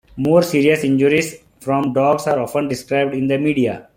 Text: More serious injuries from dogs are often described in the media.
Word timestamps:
More 0.17 0.41
serious 0.41 0.83
injuries 0.83 1.43
from 1.59 1.93
dogs 1.93 2.25
are 2.25 2.39
often 2.39 2.67
described 2.67 3.13
in 3.13 3.27
the 3.27 3.37
media. 3.37 3.87